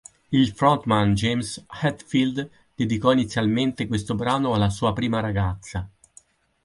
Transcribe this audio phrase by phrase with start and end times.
[0.31, 5.87] Il frontman James Hetfield dedicò inizialmente questo brano alla sua prima ragazza.